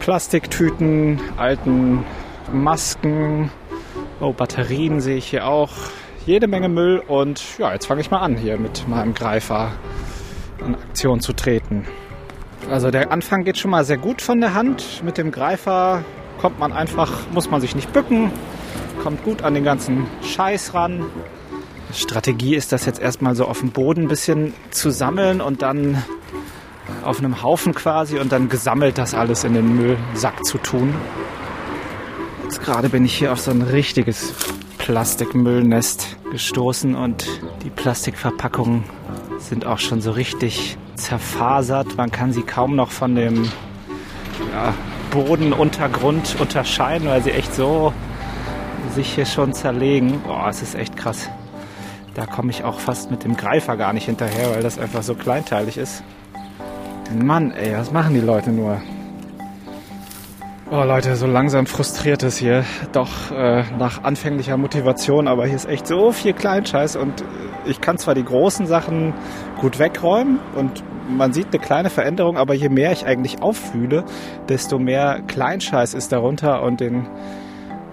[0.00, 2.04] Plastiktüten, alten
[2.52, 3.50] Masken.
[4.20, 5.70] Oh, Batterien sehe ich hier auch.
[6.26, 7.02] Jede Menge Müll.
[7.06, 9.72] Und ja, jetzt fange ich mal an, hier mit meinem Greifer
[10.58, 11.86] in Aktion zu treten.
[12.70, 15.02] Also der Anfang geht schon mal sehr gut von der Hand.
[15.04, 16.04] Mit dem Greifer
[16.40, 18.30] kommt man einfach, muss man sich nicht bücken,
[19.02, 21.06] kommt gut an den ganzen Scheiß ran.
[21.92, 26.02] Strategie ist das jetzt erstmal so auf dem Boden ein bisschen zu sammeln und dann
[27.04, 30.94] auf einem Haufen quasi und dann gesammelt das alles in den Müllsack zu tun.
[32.44, 34.34] Jetzt gerade bin ich hier auf so ein richtiges
[34.78, 37.26] Plastikmüllnest gestoßen und
[37.62, 38.84] die Plastikverpackungen
[39.38, 41.96] sind auch schon so richtig zerfasert.
[41.96, 43.44] Man kann sie kaum noch von dem
[44.52, 44.74] ja,
[45.10, 47.92] Bodenuntergrund unterscheiden, weil sie echt so
[48.94, 50.20] sich hier schon zerlegen.
[50.22, 51.30] Boah, es ist echt krass.
[52.14, 55.14] Da komme ich auch fast mit dem Greifer gar nicht hinterher, weil das einfach so
[55.14, 56.02] kleinteilig ist.
[57.14, 58.80] Mann, ey, was machen die Leute nur?
[60.70, 62.64] Oh Leute, so langsam frustriert es hier.
[62.92, 67.24] Doch äh, nach anfänglicher Motivation, aber hier ist echt so viel Kleinscheiß und
[67.66, 69.12] ich kann zwar die großen Sachen
[69.60, 74.04] gut wegräumen und man sieht eine kleine Veränderung, aber je mehr ich eigentlich auffühle,
[74.48, 77.06] desto mehr Kleinscheiß ist darunter und den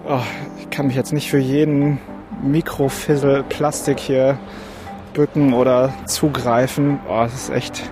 [0.08, 0.20] oh,
[0.58, 1.98] ich kann mich jetzt nicht für jeden
[2.42, 4.38] Mikrofissel Plastik hier
[5.12, 7.00] bücken oder zugreifen.
[7.08, 7.90] Oh, das ist echt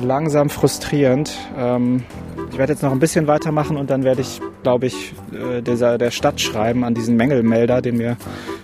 [0.00, 1.32] langsam frustrierend.
[1.56, 2.04] Ähm,
[2.50, 5.98] ich werde jetzt noch ein bisschen weitermachen und dann werde ich, glaube ich, äh, dieser,
[5.98, 8.16] der Stadt schreiben an diesen Mängelmelder, den mir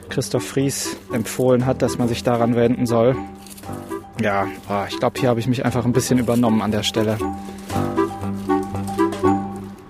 [0.09, 3.16] Christoph Fries empfohlen hat, dass man sich daran wenden soll.
[4.21, 7.18] Ja, oh, ich glaube, hier habe ich mich einfach ein bisschen übernommen an der Stelle.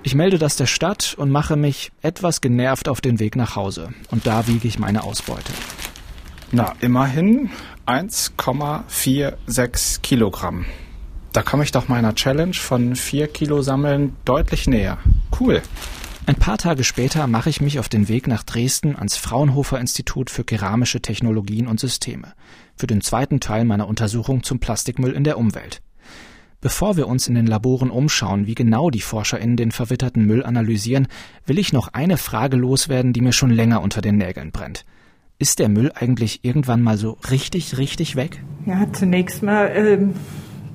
[0.05, 3.91] Ich melde das der Stadt und mache mich etwas genervt auf den Weg nach Hause.
[4.11, 5.53] Und da wiege ich meine Ausbeute.
[6.51, 7.51] Na, immerhin
[7.87, 10.67] 1,46 Kilogramm.
[11.33, 14.99] Da komme ich doch meiner Challenge von 4 Kilo Sammeln deutlich näher.
[15.41, 15.63] Cool.
[16.27, 20.31] Ein paar Tage später mache ich mich auf den Weg nach Dresden ans Fraunhofer Institut
[20.31, 22.35] für keramische Technologien und Systeme
[22.77, 25.83] für den zweiten Teil meiner Untersuchung zum Plastikmüll in der Umwelt.
[26.61, 31.09] Bevor wir uns in den Laboren umschauen, wie genau die ForscherInnen den verwitterten Müll analysieren,
[31.45, 34.85] will ich noch eine Frage loswerden, die mir schon länger unter den Nägeln brennt.
[35.39, 38.45] Ist der Müll eigentlich irgendwann mal so richtig, richtig weg?
[38.65, 40.15] Ja, zunächst mal ähm,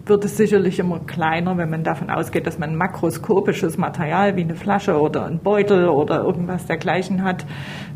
[0.09, 4.55] wird es sicherlich immer kleiner, wenn man davon ausgeht, dass man makroskopisches Material wie eine
[4.55, 7.45] Flasche oder ein Beutel oder irgendwas dergleichen hat.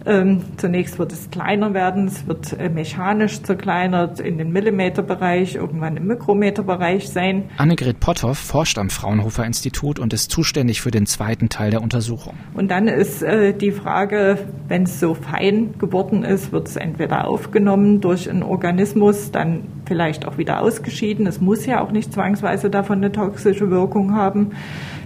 [0.06, 5.98] Ähm, zunächst wird es kleiner werden, es wird äh, mechanisch zerkleinert in den Millimeterbereich, irgendwann
[5.98, 7.44] im Mikrometerbereich sein.
[7.58, 12.34] Annegret Potthoff forscht am Fraunhofer Institut und ist zuständig für den zweiten Teil der Untersuchung.
[12.54, 17.28] Und dann ist äh, die Frage, wenn es so fein geworden ist, wird es entweder
[17.28, 21.28] aufgenommen durch einen Organismus, dann vielleicht auch wieder ausgeschieden.
[21.28, 24.52] Es muss ja auch nicht zwangsweise davon eine toxische Wirkung haben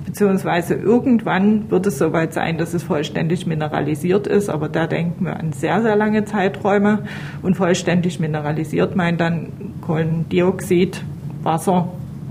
[0.06, 5.38] beziehungsweise irgendwann wird es soweit sein, dass es vollständig mineralisiert ist, aber da denken wir
[5.40, 7.00] an sehr, sehr lange Zeiträume
[7.42, 9.48] und vollständig mineralisiert meint dann
[9.82, 11.04] Kohlendioxid,
[11.44, 11.90] Wasser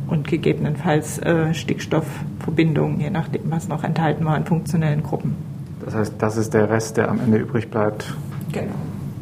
[0.09, 5.35] und gegebenenfalls äh, Stickstoffverbindungen, je nachdem, was noch enthalten war in funktionellen Gruppen.
[5.85, 8.15] Das heißt, das ist der Rest, der am Ende übrig bleibt?
[8.53, 8.75] Genau.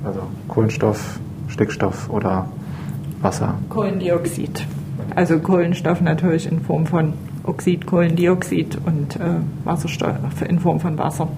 [0.05, 2.47] Also Kohlenstoff, Stickstoff oder
[3.21, 3.55] Wasser?
[3.69, 4.67] Kohlendioxid.
[5.15, 11.29] Also Kohlenstoff natürlich in Form von Oxid, Kohlendioxid und äh, Wasserstoff in Form von Wasser.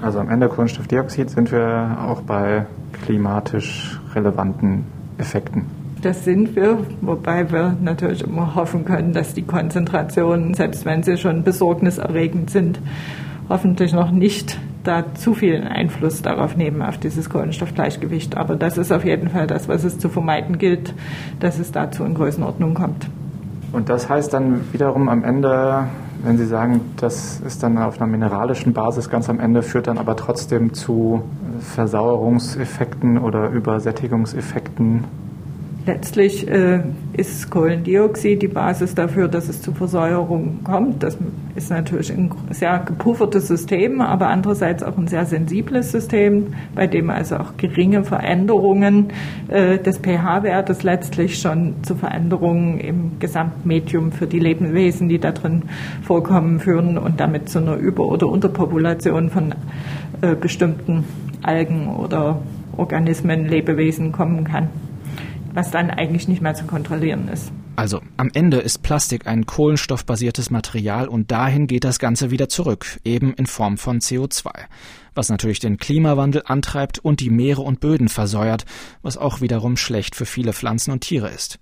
[0.00, 2.66] Also am Ende Kohlenstoffdioxid sind wir auch bei
[3.04, 4.84] klimatisch relevanten
[5.18, 5.66] Effekten.
[6.02, 11.16] Das sind wir, wobei wir natürlich immer hoffen können, dass die Konzentrationen, selbst wenn sie
[11.16, 12.80] schon besorgniserregend sind,
[13.48, 18.36] hoffentlich noch nicht da zu viel Einfluss darauf nehmen, auf dieses Kohlenstoffgleichgewicht.
[18.36, 20.94] Aber das ist auf jeden Fall das, was es zu vermeiden gilt,
[21.40, 23.08] dass es dazu in Größenordnung kommt.
[23.72, 25.84] Und das heißt dann wiederum am Ende,
[26.22, 29.98] wenn Sie sagen, das ist dann auf einer mineralischen Basis ganz am Ende, führt dann
[29.98, 31.22] aber trotzdem zu
[31.60, 35.04] Versauerungseffekten oder Übersättigungseffekten
[35.88, 36.82] Letztlich äh,
[37.14, 41.02] ist Kohlendioxid die Basis dafür, dass es zu Versäuerung kommt.
[41.02, 41.16] Das
[41.56, 47.08] ist natürlich ein sehr gepuffertes System, aber andererseits auch ein sehr sensibles System, bei dem
[47.08, 49.14] also auch geringe Veränderungen
[49.48, 55.62] äh, des pH-Wertes letztlich schon zu Veränderungen im Gesamtmedium für die Lebewesen, die da drin
[56.02, 59.54] vorkommen, führen und damit zu einer Über- oder Unterpopulation von
[60.20, 61.04] äh, bestimmten
[61.40, 62.42] Algen oder
[62.76, 64.68] Organismen, Lebewesen kommen kann
[65.58, 67.50] was dann eigentlich nicht mehr zu kontrollieren ist.
[67.74, 73.00] Also, am Ende ist Plastik ein kohlenstoffbasiertes Material und dahin geht das Ganze wieder zurück,
[73.04, 74.52] eben in Form von CO2,
[75.14, 78.66] was natürlich den Klimawandel antreibt und die Meere und Böden versäuert,
[79.02, 81.58] was auch wiederum schlecht für viele Pflanzen und Tiere ist.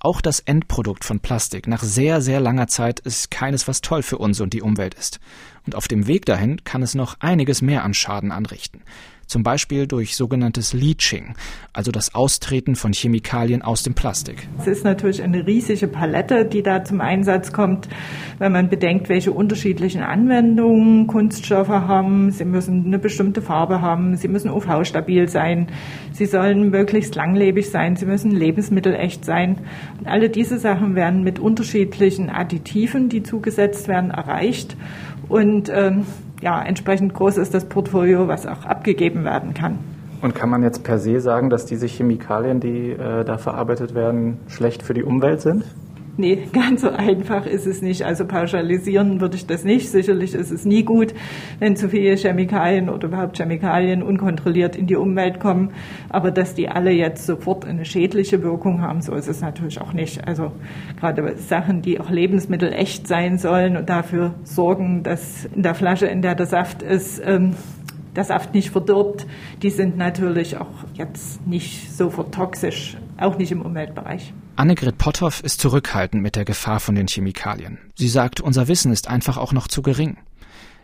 [0.00, 4.18] Auch das Endprodukt von Plastik nach sehr, sehr langer Zeit ist keines, was toll für
[4.18, 5.20] uns und die Umwelt ist.
[5.68, 8.80] Und auf dem Weg dahin kann es noch einiges mehr an Schaden anrichten
[9.28, 11.34] zum Beispiel durch sogenanntes Leaching,
[11.74, 14.48] also das Austreten von Chemikalien aus dem Plastik.
[14.58, 17.88] Es ist natürlich eine riesige Palette, die da zum Einsatz kommt,
[18.38, 22.30] wenn man bedenkt, welche unterschiedlichen Anwendungen Kunststoffe haben.
[22.30, 25.68] Sie müssen eine bestimmte Farbe haben, sie müssen UV-stabil sein,
[26.12, 29.58] sie sollen möglichst langlebig sein, sie müssen lebensmittelecht sein.
[29.98, 34.74] Und alle diese Sachen werden mit unterschiedlichen Additiven, die zugesetzt werden, erreicht.
[35.28, 36.06] Und ähm,
[36.40, 39.78] ja, entsprechend groß ist das Portfolio, was auch abgegeben werden kann.
[40.20, 44.38] Und kann man jetzt per se sagen, dass diese Chemikalien, die äh, da verarbeitet werden,
[44.48, 45.64] schlecht für die Umwelt sind?
[46.20, 48.04] Nee, ganz so einfach ist es nicht.
[48.04, 49.88] Also pauschalisieren würde ich das nicht.
[49.88, 51.14] Sicherlich ist es nie gut,
[51.60, 55.70] wenn zu viele Chemikalien oder überhaupt Chemikalien unkontrolliert in die Umwelt kommen.
[56.08, 59.92] Aber dass die alle jetzt sofort eine schädliche Wirkung haben, so ist es natürlich auch
[59.92, 60.26] nicht.
[60.26, 60.50] Also
[60.98, 66.06] gerade Sachen, die auch Lebensmittel echt sein sollen und dafür sorgen, dass in der Flasche,
[66.06, 67.54] in der der Saft ist, ähm,
[68.16, 69.24] der Saft nicht verdirbt,
[69.62, 74.32] die sind natürlich auch jetzt nicht sofort toxisch, auch nicht im Umweltbereich.
[74.58, 77.78] Annegret Potthoff ist zurückhaltend mit der Gefahr von den Chemikalien.
[77.94, 80.16] Sie sagt, unser Wissen ist einfach auch noch zu gering.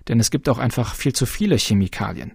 [0.06, 2.34] Denn es gibt auch einfach viel zu viele Chemikalien.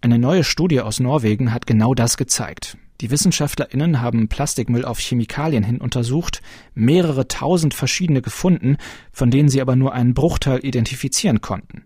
[0.00, 2.78] Eine neue Studie aus Norwegen hat genau das gezeigt.
[3.00, 6.40] Die WissenschaftlerInnen haben Plastikmüll auf Chemikalien hin untersucht,
[6.76, 8.76] mehrere tausend verschiedene gefunden,
[9.10, 11.84] von denen sie aber nur einen Bruchteil identifizieren konnten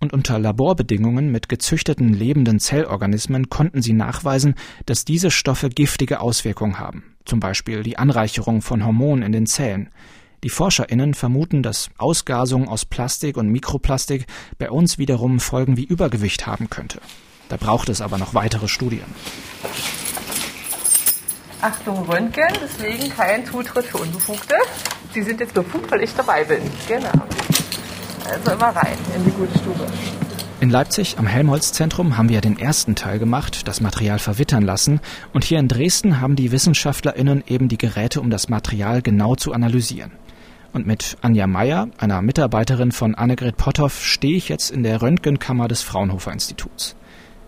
[0.00, 4.54] und unter Laborbedingungen mit gezüchteten lebenden Zellorganismen konnten sie nachweisen,
[4.86, 9.90] dass diese Stoffe giftige Auswirkungen haben, zum Beispiel die Anreicherung von Hormonen in den Zellen.
[10.44, 14.26] Die ForscherInnen vermuten, dass Ausgasung aus Plastik und Mikroplastik
[14.58, 17.00] bei uns wiederum Folgen wie Übergewicht haben könnte.
[17.48, 19.04] Da braucht es aber noch weitere Studien.
[21.60, 24.54] Achtung Röntgen, deswegen kein Zutritt für Unbefugte.
[25.12, 26.62] Sie sind jetzt befugt, weil ich dabei bin.
[26.86, 27.10] Genau.
[28.30, 29.86] Also immer rein in die gute Stube.
[30.60, 35.00] In Leipzig am Helmholtz-Zentrum haben wir den ersten Teil gemacht, das Material verwittern lassen.
[35.32, 39.52] Und hier in Dresden haben die WissenschaftlerInnen eben die Geräte, um das Material genau zu
[39.52, 40.10] analysieren.
[40.72, 45.68] Und mit Anja Meyer, einer Mitarbeiterin von Annegret Potthoff, stehe ich jetzt in der Röntgenkammer
[45.68, 46.96] des Fraunhofer Instituts.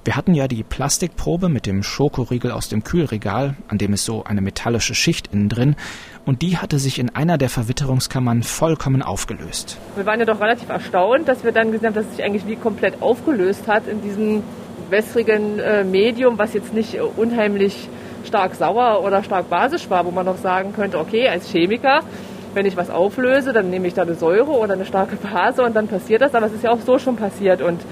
[0.03, 4.25] Wir hatten ja die Plastikprobe mit dem Schokoriegel aus dem Kühlregal, an dem ist so
[4.25, 5.77] eine metallische Schicht innen drin,
[6.25, 9.77] und die hatte sich in einer der Verwitterungskammern vollkommen aufgelöst.
[9.97, 12.47] Wir waren ja doch relativ erstaunt, dass wir dann gesehen haben, dass es sich eigentlich
[12.47, 14.43] wie komplett aufgelöst hat in diesem
[14.89, 17.91] wässrigen äh, Medium, was jetzt nicht unheimlich
[18.25, 22.01] stark sauer oder stark basisch war, wo man noch sagen könnte, okay, als Chemiker,
[22.55, 25.77] wenn ich was auflöse, dann nehme ich da eine Säure oder eine starke Base und
[25.77, 27.61] dann passiert das, aber es ist ja auch so schon passiert.
[27.61, 27.83] Und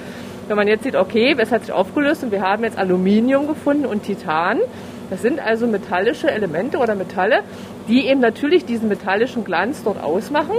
[0.49, 3.87] wenn man jetzt sieht, okay, es hat sich aufgelöst und wir haben jetzt Aluminium gefunden
[3.87, 4.59] und Titan,
[5.11, 7.41] das sind also metallische Elemente oder Metalle,
[7.89, 10.57] die eben natürlich diesen metallischen Glanz dort ausmachen,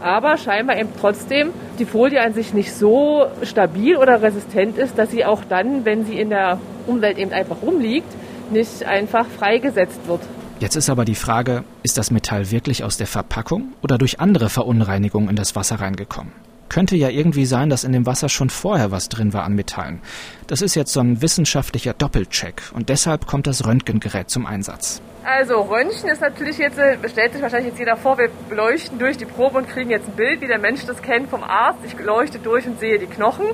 [0.00, 5.10] aber scheinbar eben trotzdem die Folie an sich nicht so stabil oder resistent ist, dass
[5.10, 8.08] sie auch dann, wenn sie in der Umwelt eben einfach rumliegt,
[8.50, 10.20] nicht einfach freigesetzt wird.
[10.60, 14.48] Jetzt ist aber die Frage, ist das Metall wirklich aus der Verpackung oder durch andere
[14.48, 16.32] Verunreinigungen in das Wasser reingekommen?
[16.68, 20.00] Könnte ja irgendwie sein, dass in dem Wasser schon vorher was drin war an Metallen.
[20.46, 25.00] Das ist jetzt so ein wissenschaftlicher Doppelcheck und deshalb kommt das Röntgengerät zum Einsatz.
[25.24, 29.18] Also Röntgen ist natürlich jetzt, äh, stellt sich wahrscheinlich jetzt jeder vor, wir leuchten durch
[29.18, 31.80] die Probe und kriegen jetzt ein Bild, wie der Mensch das kennt vom Arzt.
[31.84, 33.46] Ich leuchte durch und sehe die Knochen.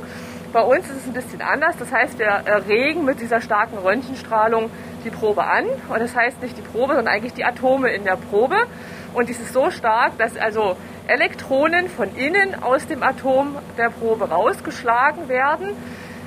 [0.53, 1.74] Bei uns ist es ein bisschen anders.
[1.81, 4.70] Das heißt, wir erregen mit dieser starken Röntgenstrahlung
[5.05, 5.64] die Probe an.
[5.88, 8.55] Und das heißt nicht die Probe, sondern eigentlich die Atome in der Probe.
[9.14, 14.29] Und dies ist so stark, dass also Elektronen von innen aus dem Atom der Probe
[14.29, 15.68] rausgeschlagen werden,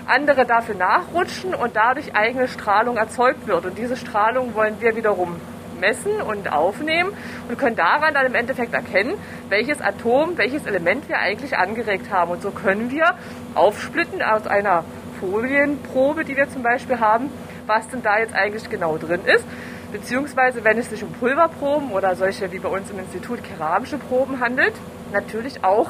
[0.05, 3.65] andere dafür nachrutschen und dadurch eigene Strahlung erzeugt wird.
[3.65, 5.35] Und diese Strahlung wollen wir wiederum
[5.81, 7.11] messen und aufnehmen
[7.49, 9.15] und können daran dann im Endeffekt erkennen,
[9.49, 12.31] welches Atom, welches Element wir eigentlich angeregt haben.
[12.31, 13.15] Und so können wir
[13.53, 14.85] aufsplitten aus einer
[15.19, 17.29] Folienprobe, die wir zum Beispiel haben,
[17.65, 19.43] was denn da jetzt eigentlich genau drin ist
[19.99, 24.39] beziehungsweise wenn es sich um Pulverproben oder solche wie bei uns im Institut keramische Proben
[24.39, 24.73] handelt,
[25.11, 25.89] natürlich auch,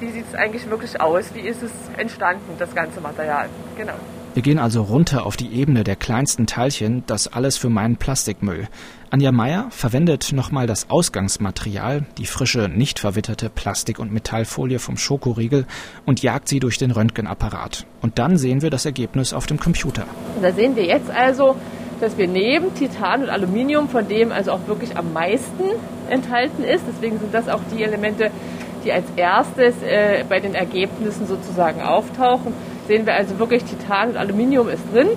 [0.00, 3.48] wie sieht es eigentlich wirklich aus, wie ist es entstanden, das ganze Material.
[3.76, 3.94] Genau.
[4.34, 8.68] Wir gehen also runter auf die Ebene der kleinsten Teilchen, das alles für meinen Plastikmüll.
[9.08, 15.64] Anja Meyer verwendet nochmal das Ausgangsmaterial, die frische, nicht verwitterte Plastik- und Metallfolie vom Schokoriegel
[16.04, 17.86] und jagt sie durch den Röntgenapparat.
[18.02, 20.04] Und dann sehen wir das Ergebnis auf dem Computer.
[20.42, 21.56] Da sehen wir jetzt also
[22.00, 25.64] dass wir neben Titan und Aluminium, von dem also auch wirklich am meisten
[26.08, 28.30] enthalten ist, deswegen sind das auch die Elemente,
[28.84, 32.52] die als erstes äh, bei den Ergebnissen sozusagen auftauchen,
[32.86, 35.08] sehen wir also wirklich Titan und Aluminium ist drin.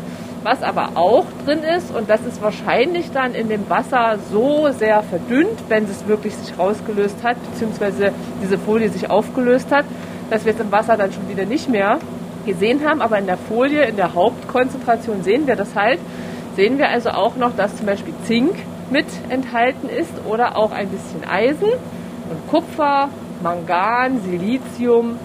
[0.42, 5.04] Was aber auch drin ist, und das ist wahrscheinlich dann in dem Wasser so sehr
[5.04, 9.84] verdünnt, wenn es wirklich sich rausgelöst hat, beziehungsweise diese Folie sich aufgelöst hat,
[10.30, 12.00] dass wir es im Wasser dann schon wieder nicht mehr
[12.46, 13.02] gesehen haben.
[13.02, 16.00] Aber in der Folie, in der Hauptkonzentration sehen wir das halt
[16.60, 18.54] sehen wir also auch noch, dass zum Beispiel Zink
[18.92, 23.08] mit enthalten ist oder auch ein bisschen Eisen und Kupfer,
[23.42, 25.18] Mangan, Silizium,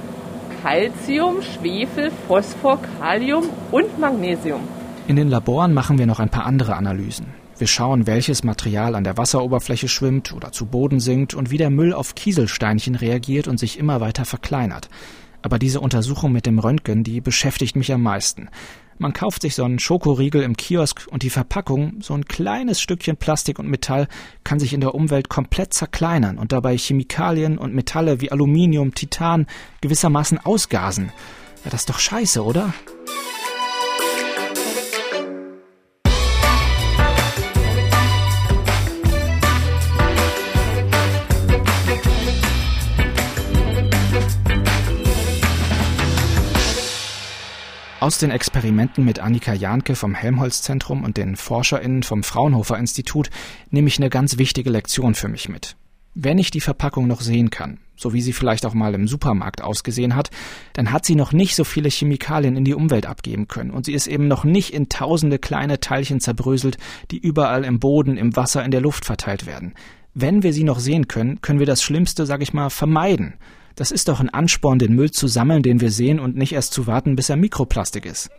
[0.62, 4.60] Calcium, Schwefel, Phosphor, Kalium und Magnesium.
[5.08, 7.26] In den Laboren machen wir noch ein paar andere Analysen.
[7.58, 11.70] Wir schauen, welches Material an der Wasseroberfläche schwimmt oder zu Boden sinkt und wie der
[11.70, 14.88] Müll auf Kieselsteinchen reagiert und sich immer weiter verkleinert.
[15.42, 18.50] Aber diese Untersuchung mit dem Röntgen, die beschäftigt mich am meisten.
[18.98, 23.16] Man kauft sich so einen Schokoriegel im Kiosk und die Verpackung, so ein kleines Stückchen
[23.16, 24.08] Plastik und Metall,
[24.44, 29.46] kann sich in der Umwelt komplett zerkleinern und dabei Chemikalien und Metalle wie Aluminium, Titan
[29.80, 31.12] gewissermaßen ausgasen.
[31.64, 32.72] Ja, das ist doch scheiße, oder?
[48.04, 53.30] Aus den Experimenten mit Annika Jahnke vom Helmholtz-Zentrum und den ForscherInnen vom Fraunhofer Institut
[53.70, 55.74] nehme ich eine ganz wichtige Lektion für mich mit.
[56.12, 59.62] Wenn ich die Verpackung noch sehen kann, so wie sie vielleicht auch mal im Supermarkt
[59.62, 60.28] ausgesehen hat,
[60.74, 63.94] dann hat sie noch nicht so viele Chemikalien in die Umwelt abgeben können und sie
[63.94, 66.76] ist eben noch nicht in tausende kleine Teilchen zerbröselt,
[67.10, 69.72] die überall im Boden, im Wasser, in der Luft verteilt werden.
[70.12, 73.38] Wenn wir sie noch sehen können, können wir das Schlimmste, sag ich mal, vermeiden.
[73.76, 76.72] Das ist doch ein Ansporn, den Müll zu sammeln, den wir sehen und nicht erst
[76.72, 78.30] zu warten, bis er Mikroplastik ist.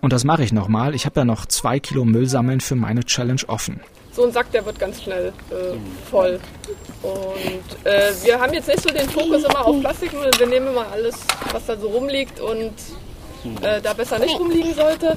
[0.00, 0.94] Und das mache ich nochmal.
[0.94, 3.80] Ich habe ja noch zwei Kilo Müll sammeln für meine Challenge offen.
[4.12, 5.76] So ein Sack, der wird ganz schnell äh,
[6.10, 6.40] voll.
[7.02, 10.30] Und äh, wir haben jetzt nicht so den Fokus immer auf Plastikmüll.
[10.38, 11.16] Wir nehmen immer alles,
[11.52, 12.72] was da so rumliegt und
[13.62, 15.16] äh, da besser nicht rumliegen sollte.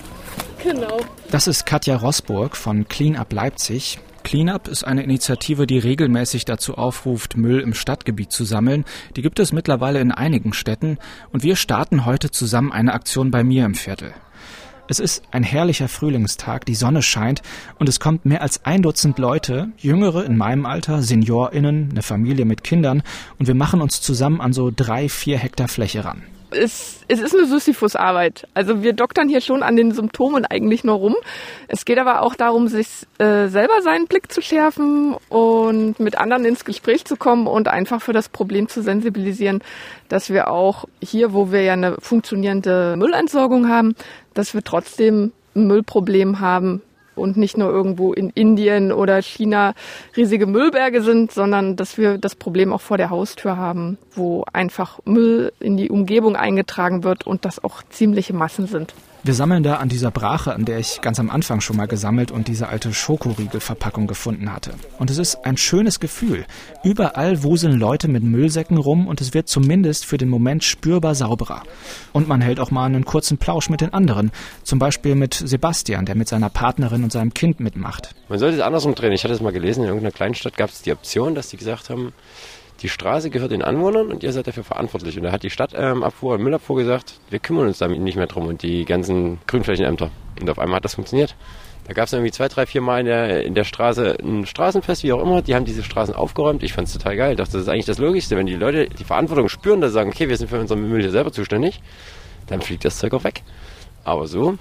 [0.64, 1.00] Genau.
[1.32, 4.00] Das ist Katja Rossburg von Clean Up Leipzig.
[4.26, 8.84] Cleanup ist eine Initiative, die regelmäßig dazu aufruft, Müll im Stadtgebiet zu sammeln.
[9.16, 10.98] Die gibt es mittlerweile in einigen Städten
[11.32, 14.16] und wir starten heute zusammen eine Aktion bei mir im Viertel.
[14.88, 17.44] Es ist ein herrlicher Frühlingstag, die Sonne scheint
[17.78, 22.46] und es kommt mehr als ein Dutzend Leute, Jüngere in meinem Alter, SeniorInnen, eine Familie
[22.46, 23.04] mit Kindern
[23.38, 26.24] und wir machen uns zusammen an so drei, vier Hektar Fläche ran
[26.56, 28.48] es, es ist eine Sisyphus-Arbeit.
[28.54, 31.16] Also wir doktern hier schon an den Symptomen eigentlich nur rum.
[31.68, 32.88] Es geht aber auch darum, sich
[33.18, 38.02] äh, selber seinen Blick zu schärfen und mit anderen ins Gespräch zu kommen und einfach
[38.02, 39.62] für das Problem zu sensibilisieren,
[40.10, 43.96] dass wir auch hier, wo wir ja eine funktionierende Müllentsorgung haben,
[44.34, 46.82] dass wir trotzdem ein Müllproblem haben,
[47.16, 49.74] und nicht nur irgendwo in Indien oder China
[50.16, 55.00] riesige Müllberge sind, sondern dass wir das Problem auch vor der Haustür haben, wo einfach
[55.06, 58.94] Müll in die Umgebung eingetragen wird und das auch ziemliche Massen sind.
[59.26, 62.30] Wir sammeln da an dieser Brache, an der ich ganz am Anfang schon mal gesammelt
[62.30, 64.76] und diese alte Schokoriegelverpackung gefunden hatte.
[65.00, 66.46] Und es ist ein schönes Gefühl.
[66.84, 71.64] Überall wuseln Leute mit Müllsäcken rum und es wird zumindest für den Moment spürbar sauberer.
[72.14, 74.32] Und man hält auch mal einen kurzen Plausch mit den anderen.
[74.62, 78.14] Zum Beispiel mit Sebastian, der mit seiner Partnerin und seinem Kind mitmacht.
[78.30, 79.12] Man sollte es andersrum drehen.
[79.12, 81.90] Ich hatte es mal gelesen, in irgendeiner Kleinstadt gab es die Option, dass die gesagt
[81.90, 82.14] haben,
[82.82, 85.18] die Straße gehört den Anwohnern und ihr seid dafür verantwortlich.
[85.18, 88.28] Und da hat die Stadtabfuhr ähm, und Müllabfuhr gesagt, wir kümmern uns damit nicht mehr
[88.28, 90.12] drum und die ganzen Grünflächenämter.
[90.40, 91.36] Und auf einmal hat das funktioniert.
[91.88, 95.04] Da gab es irgendwie zwei, drei, vier Mal in der, in der Straße ein Straßenfest,
[95.04, 95.42] wie auch immer.
[95.42, 96.64] Die haben diese Straßen aufgeräumt.
[96.64, 97.32] Ich fand es total geil.
[97.32, 98.36] Ich dachte, das ist eigentlich das Logischste.
[98.36, 101.02] Wenn die Leute die Verantwortung spüren, dass sie sagen, okay, wir sind für unseren Müll
[101.02, 101.82] hier selber zuständig,
[102.48, 103.44] dann fliegt das Zeug auch weg.
[104.04, 104.58] Aber so,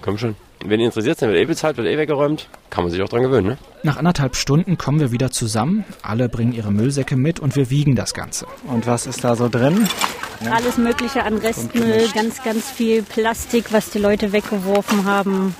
[0.00, 0.34] komm schon.
[0.64, 2.48] Wenn ihr interessiert seid, wird eh bezahlt, wird eh weggeräumt.
[2.70, 3.58] Kann man sich auch dran gewöhnen, ne?
[3.82, 5.84] Nach anderthalb Stunden kommen wir wieder zusammen.
[6.02, 8.46] Alle bringen ihre Müllsäcke mit und wir wiegen das Ganze.
[8.68, 9.88] Und was ist da so drin?
[10.44, 10.52] Ja.
[10.52, 15.54] Alles Mögliche an Restmüll, ganz, ganz viel Plastik, was die Leute weggeworfen haben.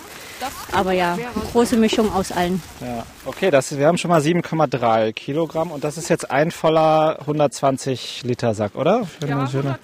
[0.72, 1.16] Aber ja,
[1.52, 2.60] große Mischung aus allen.
[2.80, 7.18] Ja, okay, das, wir haben schon mal 7,3 Kilogramm und das ist jetzt ein voller
[7.20, 9.06] 120 Liter Sack, oder?
[9.20, 9.80] Ja, 120.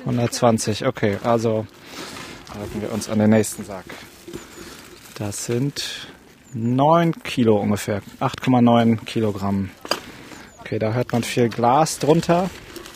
[0.00, 1.66] 120, okay, also
[2.58, 3.84] halten wir uns an den nächsten Sack.
[5.18, 6.06] Das sind
[6.54, 9.70] 9 Kilo ungefähr, 8,9 Kilogramm.
[10.60, 12.48] Okay, da hört man viel Glas drunter.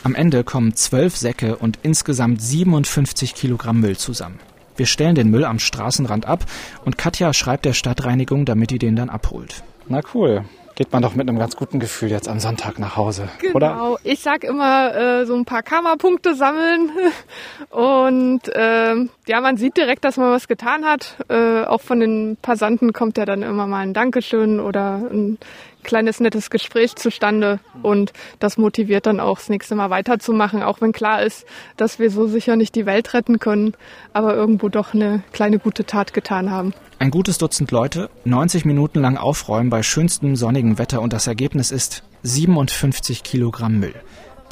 [0.04, 4.38] Am Ende kommen zwölf Säcke und insgesamt 57 Kilogramm Müll zusammen.
[4.76, 6.46] Wir stellen den Müll am Straßenrand ab
[6.84, 9.64] und Katja schreibt der Stadtreinigung, damit die den dann abholt.
[9.88, 10.44] Na cool
[10.82, 13.54] geht man doch mit einem ganz guten Gefühl jetzt am Sonntag nach Hause, genau.
[13.54, 13.96] oder?
[14.02, 16.90] Ich sag immer äh, so ein paar Karma-Punkte sammeln
[17.70, 18.96] und äh,
[19.28, 21.18] ja, man sieht direkt, dass man was getan hat.
[21.28, 25.38] Äh, auch von den Passanten kommt ja dann immer mal ein Dankeschön oder ein
[25.82, 30.92] kleines nettes Gespräch zustande und das motiviert dann auch das nächste Mal weiterzumachen, auch wenn
[30.92, 31.44] klar ist,
[31.76, 33.74] dass wir so sicher nicht die Welt retten können,
[34.12, 36.74] aber irgendwo doch eine kleine gute Tat getan haben.
[36.98, 41.70] Ein gutes Dutzend Leute, 90 Minuten lang aufräumen bei schönstem sonnigen Wetter und das Ergebnis
[41.70, 43.94] ist 57 Kilogramm Müll.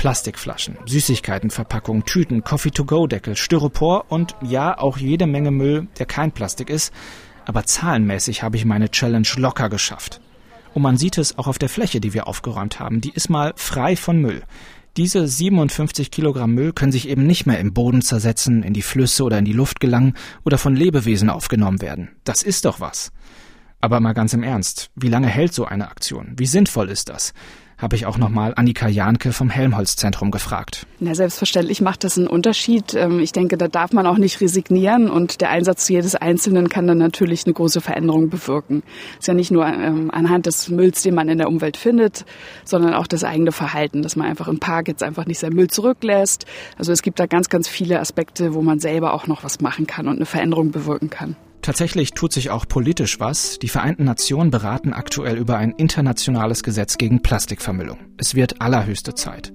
[0.00, 6.90] Plastikflaschen, Süßigkeitenverpackungen, Tüten, Coffee-to-go-Deckel, Styropor und ja, auch jede Menge Müll, der kein Plastik ist.
[7.44, 10.20] Aber zahlenmäßig habe ich meine Challenge locker geschafft.
[10.74, 13.00] Und man sieht es auch auf der Fläche, die wir aufgeräumt haben.
[13.00, 14.42] Die ist mal frei von Müll.
[14.96, 19.22] Diese 57 Kilogramm Müll können sich eben nicht mehr im Boden zersetzen, in die Flüsse
[19.22, 22.10] oder in die Luft gelangen oder von Lebewesen aufgenommen werden.
[22.24, 23.12] Das ist doch was.
[23.80, 26.34] Aber mal ganz im Ernst, wie lange hält so eine Aktion?
[26.36, 27.32] Wie sinnvoll ist das?
[27.80, 30.86] Habe ich auch nochmal Annika Jahnke vom Helmholtz-Zentrum gefragt.
[30.98, 32.94] Na, selbstverständlich macht das einen Unterschied.
[32.94, 36.86] Ähm, ich denke, da darf man auch nicht resignieren und der Einsatz jedes Einzelnen kann
[36.86, 38.82] dann natürlich eine große Veränderung bewirken.
[39.12, 42.24] Es ist ja nicht nur ähm, anhand des Mülls, den man in der Umwelt findet,
[42.64, 45.68] sondern auch das eigene Verhalten, dass man einfach im Park jetzt einfach nicht seinen Müll
[45.68, 46.46] zurücklässt.
[46.76, 49.86] Also es gibt da ganz, ganz viele Aspekte, wo man selber auch noch was machen
[49.86, 51.36] kann und eine Veränderung bewirken kann.
[51.62, 53.58] Tatsächlich tut sich auch politisch was.
[53.58, 57.98] Die Vereinten Nationen beraten aktuell über ein internationales Gesetz gegen Plastikvermüllung.
[58.16, 59.52] Es wird allerhöchste Zeit.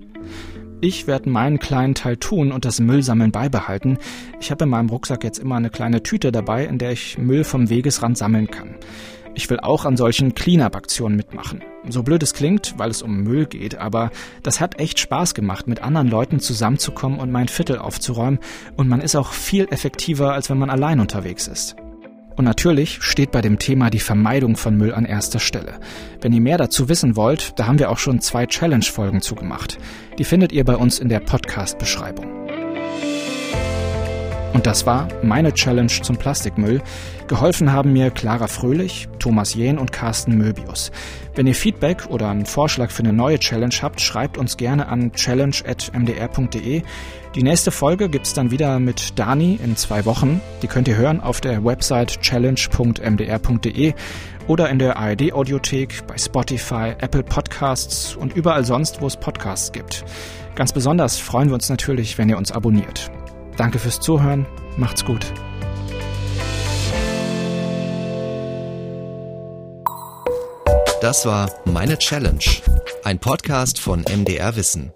[0.81, 3.97] Ich werde meinen kleinen Teil tun und das Müllsammeln beibehalten.
[4.39, 7.43] Ich habe in meinem Rucksack jetzt immer eine kleine Tüte dabei, in der ich Müll
[7.43, 8.75] vom Wegesrand sammeln kann.
[9.33, 11.61] Ich will auch an solchen Cleanup-Aktionen mitmachen.
[11.89, 14.11] So blöd es klingt, weil es um Müll geht, aber
[14.43, 18.39] das hat echt Spaß gemacht, mit anderen Leuten zusammenzukommen und mein Viertel aufzuräumen
[18.75, 21.75] und man ist auch viel effektiver, als wenn man allein unterwegs ist.
[22.35, 25.79] Und natürlich steht bei dem Thema die Vermeidung von Müll an erster Stelle.
[26.21, 29.77] Wenn ihr mehr dazu wissen wollt, da haben wir auch schon zwei Challenge-Folgen zugemacht.
[30.17, 32.34] Die findet ihr bei uns in der Podcast-Beschreibung.
[34.55, 36.81] Und das war meine Challenge zum Plastikmüll.
[37.27, 40.93] Geholfen haben mir Clara Fröhlich, Thomas Jähn und Carsten Möbius.
[41.35, 45.11] Wenn ihr Feedback oder einen Vorschlag für eine neue Challenge habt, schreibt uns gerne an
[45.11, 46.83] challenge.mdr.de.
[47.35, 50.39] Die nächste Folge gibt's dann wieder mit Dani in zwei Wochen.
[50.61, 53.93] Die könnt ihr hören auf der Website challenge.mdr.de
[54.47, 59.73] oder in der ARD Audiothek, bei Spotify, Apple Podcasts und überall sonst, wo es Podcasts
[59.73, 60.05] gibt.
[60.55, 63.11] Ganz besonders freuen wir uns natürlich, wenn ihr uns abonniert.
[63.57, 64.45] Danke fürs Zuhören,
[64.77, 65.25] macht's gut.
[71.01, 72.43] Das war Meine Challenge,
[73.03, 74.91] ein Podcast von MDR Wissen.